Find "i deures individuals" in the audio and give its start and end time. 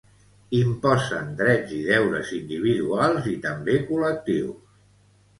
1.79-3.27